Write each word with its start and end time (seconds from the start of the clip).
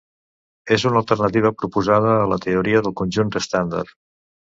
És 0.75 0.85
una 0.89 0.97
alternativa 1.01 1.51
proposada 1.59 2.15
a 2.21 2.23
la 2.31 2.39
teoria 2.47 2.81
de 2.87 2.93
conjunt 3.03 3.31
estàndard. 3.41 3.93